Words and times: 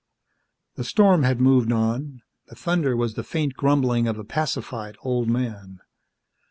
The 0.77 0.83
storm 0.83 1.21
had 1.21 1.39
moved 1.39 1.71
on; 1.71 2.23
the 2.47 2.55
thunder 2.55 2.97
was 2.97 3.13
the 3.13 3.23
faint 3.23 3.53
grumbling 3.53 4.07
of 4.07 4.17
a 4.17 4.23
pacified 4.23 4.97
old 5.03 5.29
man. 5.29 5.79